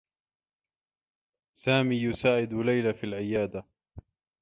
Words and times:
سامي 1.53 2.03
يساعد 2.03 2.53
ليلى 2.53 2.93
في 2.93 3.03
العيادة. 3.03 3.65